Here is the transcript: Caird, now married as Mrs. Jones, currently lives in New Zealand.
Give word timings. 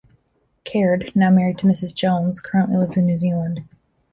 Caird, 0.65 1.11
now 1.15 1.29
married 1.29 1.59
as 1.59 1.63
Mrs. 1.63 1.93
Jones, 1.93 2.39
currently 2.39 2.75
lives 2.75 2.97
in 2.97 3.05
New 3.05 3.19
Zealand. 3.19 3.65